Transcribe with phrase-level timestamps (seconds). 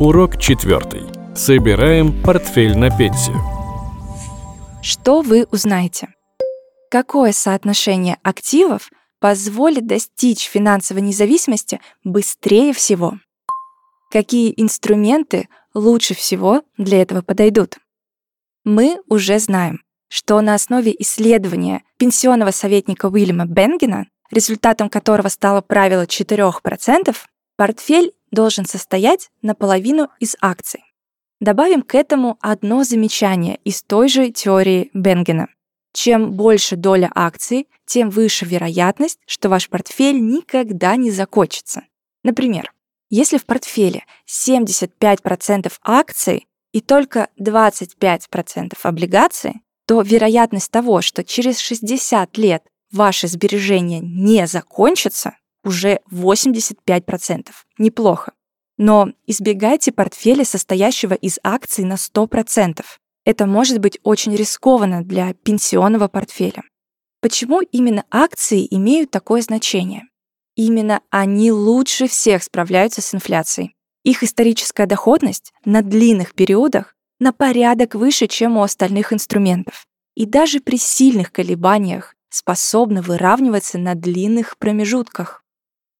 [0.00, 1.02] Урок четвертый.
[1.34, 3.36] Собираем портфель на пенсию.
[4.80, 6.14] Что вы узнаете?
[6.88, 13.14] Какое соотношение активов позволит достичь финансовой независимости быстрее всего?
[14.12, 17.78] Какие инструменты лучше всего для этого подойдут?
[18.62, 26.04] Мы уже знаем, что на основе исследования пенсионного советника Уильяма Бенгена, результатом которого стало правило
[26.04, 27.16] 4%,
[27.56, 30.84] портфель должен состоять наполовину из акций.
[31.40, 35.48] Добавим к этому одно замечание из той же теории Бенгена.
[35.92, 41.82] Чем больше доля акций, тем выше вероятность, что ваш портфель никогда не закончится.
[42.22, 42.72] Например,
[43.10, 52.36] если в портфеле 75% акций и только 25% облигаций, то вероятность того, что через 60
[52.36, 55.36] лет ваши сбережения не закончатся,
[55.68, 57.50] уже 85%.
[57.78, 58.32] Неплохо.
[58.78, 62.84] Но избегайте портфеля, состоящего из акций на 100%.
[63.24, 66.62] Это может быть очень рискованно для пенсионного портфеля.
[67.20, 70.04] Почему именно акции имеют такое значение?
[70.56, 73.74] Именно они лучше всех справляются с инфляцией.
[74.04, 79.86] Их историческая доходность на длинных периодах на порядок выше, чем у остальных инструментов.
[80.14, 85.42] И даже при сильных колебаниях способны выравниваться на длинных промежутках.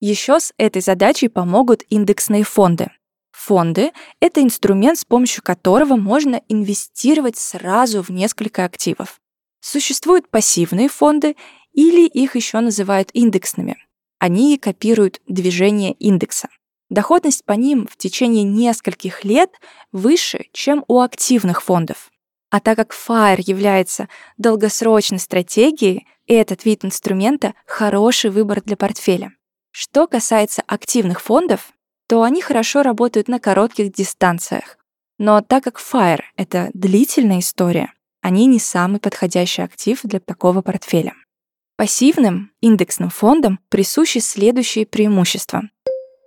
[0.00, 2.90] Еще с этой задачей помогут индексные фонды.
[3.32, 9.20] Фонды— это инструмент, с помощью которого можно инвестировать сразу в несколько активов.
[9.60, 11.36] Существуют пассивные фонды,
[11.72, 13.76] или их еще называют индексными.
[14.18, 16.48] Они копируют движение индекса.
[16.90, 19.50] Доходность по ним в течение нескольких лет
[19.92, 22.10] выше, чем у активных фондов.
[22.50, 29.32] А так как FIRE является долгосрочной стратегией, этот вид инструмента— хороший выбор для портфеля.
[29.80, 31.70] Что касается активных фондов,
[32.08, 34.76] то они хорошо работают на коротких дистанциях.
[35.18, 41.14] Но так как FIRE— это длительная история, они не самый подходящий актив для такого портфеля.
[41.76, 45.62] Пассивным индексным фондам присущи следующие преимущества.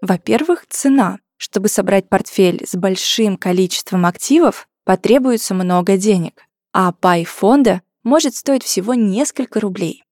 [0.02, 1.20] Во-первых, цена.
[1.36, 6.42] Чтобы собрать портфель с большим количеством активов, потребуется много денег,
[6.72, 10.06] а пай фонда может стоить всего несколько рублей.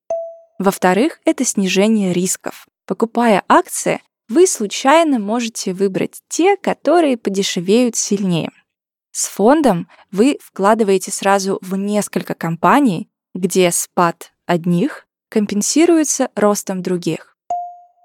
[0.58, 2.66] Во-вторых, это снижение рисков.
[2.90, 8.50] Покупая акции, вы случайно можете выбрать те, которые подешевеют сильнее.
[9.12, 17.36] С фондом вы вкладываете сразу в несколько компаний, где спад одних компенсируется ростом других.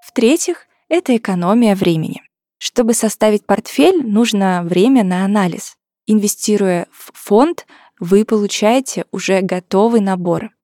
[0.06, 2.22] В-третьих, это экономия времени.
[2.58, 5.74] Чтобы составить портфель, нужно время на анализ.
[6.06, 7.66] Инвестируя в фонд,
[7.98, 10.55] вы получаете уже готовый набор.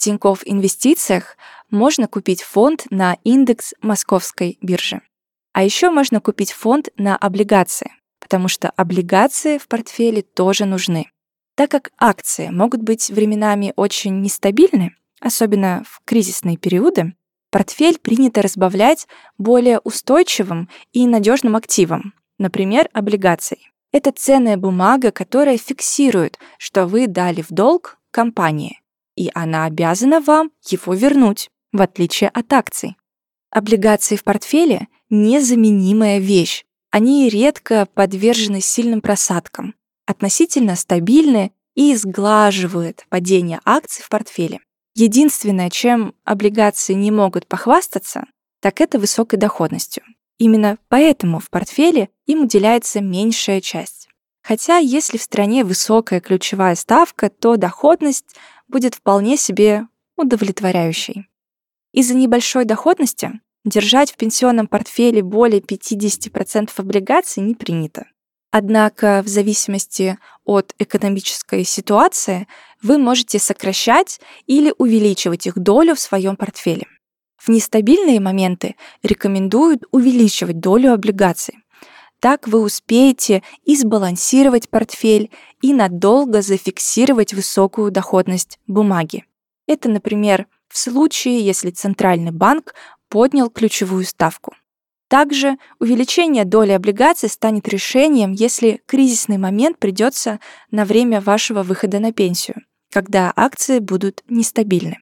[0.00, 1.36] Тинькофф Инвестициях
[1.70, 5.02] можно купить фонд на индекс московской биржи.
[5.52, 11.10] А еще можно купить фонд на облигации, потому что облигации в портфеле тоже нужны.
[11.54, 17.12] Так как акции могут быть временами очень нестабильны, особенно в кризисные периоды,
[17.50, 19.06] портфель принято разбавлять
[19.36, 23.70] более устойчивым и надежным активом, например, облигацией.
[23.92, 28.79] Это ценная бумага, которая фиксирует, что вы дали в долг компании,
[29.20, 32.96] и она обязана вам его вернуть в отличие от акций.
[33.50, 36.64] Облигации в портфеле— незаменимая вещь.
[36.90, 39.74] Они редко подвержены сильным просадкам,
[40.06, 44.60] относительно стабильны и сглаживают падение акций в портфеле.
[44.94, 48.24] Единственное, чем облигации не могут похвастаться,
[48.62, 50.02] так это высокой доходностью.
[50.38, 53.99] Именно поэтому в портфеле им уделяется меньшая часть.
[54.50, 58.34] Хотя если в стране высокая ключевая ставка, то доходность
[58.66, 61.28] будет вполне себе удовлетворяющей.
[61.92, 63.30] Из-за небольшой доходности
[63.64, 68.06] держать в пенсионном портфеле более 50% облигаций не принято.
[68.50, 72.48] Однако в зависимости от экономической ситуации
[72.82, 76.88] вы можете сокращать или увеличивать их долю в своем портфеле.
[77.36, 78.74] В нестабильные моменты
[79.04, 81.59] рекомендуют увеличивать долю облигаций.
[82.20, 85.30] Так вы успеете и сбалансировать портфель,
[85.62, 89.24] и надолго зафиксировать высокую доходность бумаги.
[89.66, 92.74] Это, например, в случае, если Центральный банк
[93.08, 94.54] поднял ключевую ставку.
[95.08, 100.38] Также увеличение доли облигаций станет решением, если кризисный момент придется
[100.70, 102.62] на время вашего выхода на пенсию,
[102.92, 104.98] когда акции будут нестабильны.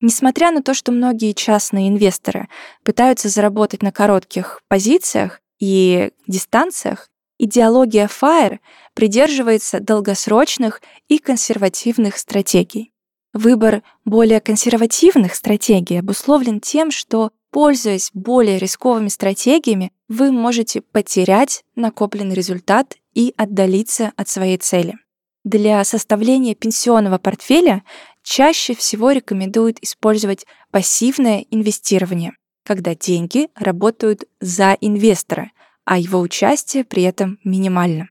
[0.00, 2.48] Несмотря на то, что многие частные инвесторы
[2.82, 7.08] пытаются заработать на коротких позициях и дистанциях,
[7.38, 8.58] идеология FIRE
[8.94, 12.92] придерживается долгосрочных и консервативных стратегий.
[13.32, 22.34] Выбор более консервативных стратегий обусловлен тем, что, пользуясь более рисковыми стратегиями, вы можете потерять накопленный
[22.34, 24.96] результат и отдалиться от своей цели.
[25.44, 27.82] Для составления пенсионного портфеля
[28.22, 32.32] чаще всего рекомендуют использовать пассивное инвестирование,
[32.64, 35.50] когда деньги работают за инвестора,
[35.84, 38.08] а его участие при этом минимально.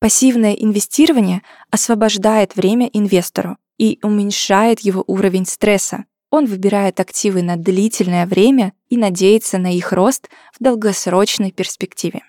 [0.00, 6.04] Пассивное инвестирование освобождает время инвестору и уменьшает его уровень стресса.
[6.30, 12.22] Он выбирает активы на длительное время и надеется на их рост в долгосрочной перспективе.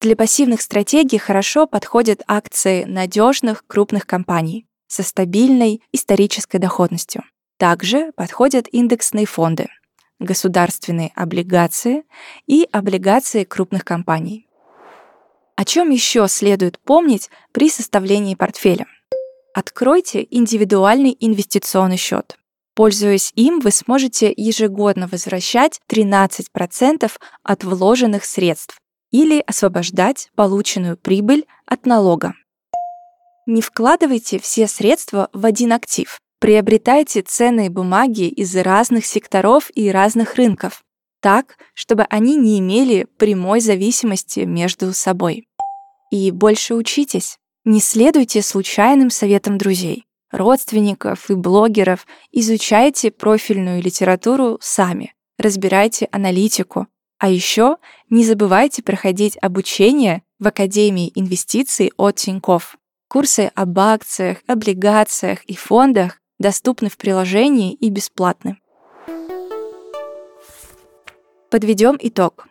[0.00, 7.22] Для пассивных стратегий хорошо подходят акции надежных крупных компаний со стабильной исторической доходностью.
[7.58, 9.68] Также подходят индексные фонды,
[10.24, 12.04] государственные облигации
[12.46, 14.48] и облигации крупных компаний.
[15.56, 18.86] О чем еще следует помнить при составлении портфеля?
[19.54, 22.36] Откройте индивидуальный инвестиционный счет.
[22.74, 27.12] Пользуясь им, вы сможете ежегодно возвращать 13%
[27.44, 28.78] от вложенных средств
[29.12, 32.34] или освобождать полученную прибыль от налога.
[33.46, 36.18] Не вкладывайте все средства в один актив.
[36.44, 40.84] Приобретайте ценные бумаги из разных секторов и разных рынков,
[41.22, 45.48] так, чтобы они не имели прямой зависимости между собой.
[46.10, 47.38] И больше учитесь.
[47.64, 52.06] Не следуйте случайным советам друзей, родственников и блогеров.
[52.30, 55.14] Изучайте профильную литературу сами.
[55.38, 56.88] Разбирайте аналитику.
[57.18, 57.78] А еще
[58.10, 62.76] не забывайте проходить обучение в Академии инвестиций от Тинькофф.
[63.08, 68.58] Курсы об акциях, облигациях и фондах доступны в приложении и бесплатны.
[71.50, 72.48] Подведем итог.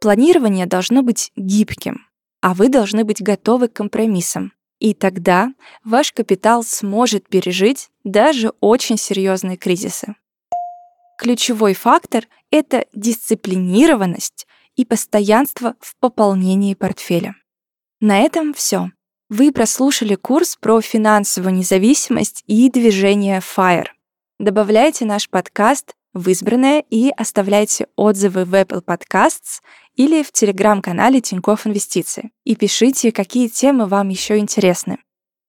[0.00, 2.06] Планирование должно быть гибким,
[2.40, 4.52] а вы должны быть готовы к компромиссам.
[4.78, 5.52] И тогда
[5.82, 10.14] ваш капитал сможет пережить даже очень серьезные кризисы.
[11.16, 14.46] Ключевой фактор— это дисциплинированность
[14.76, 17.34] и постоянство в пополнении портфеля.
[18.00, 18.90] На этом все.
[19.30, 23.86] Вы прослушали курс про финансовую независимость и движение FIRE.
[24.38, 29.62] Добавляйте наш подкаст в избранное и оставляйте отзывы в Apple Podcasts
[29.94, 34.98] или в телеграм-канале Тинькофф Инвестиции и пишите, какие темы вам еще интересны.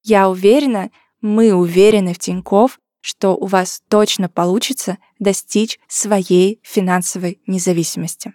[0.04, 0.90] Я уверена,
[1.20, 8.34] мы уверены в Тинькофф, что у вас точно получится достичь своей финансовой независимости.